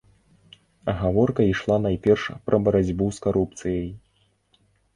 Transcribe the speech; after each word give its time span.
Гаворка 1.01 1.41
ішла 1.51 1.77
найперш 1.85 2.23
пра 2.49 2.61
барацьбу 2.71 3.05
з 3.21 3.25
карупцыяй. 3.29 3.87